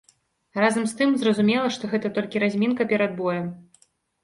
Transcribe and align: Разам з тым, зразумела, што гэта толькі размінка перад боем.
Разам 0.61 0.87
з 0.91 0.97
тым, 1.01 1.11
зразумела, 1.25 1.67
што 1.77 1.91
гэта 1.93 2.13
толькі 2.17 2.43
размінка 2.47 2.91
перад 2.95 3.17
боем. 3.23 3.47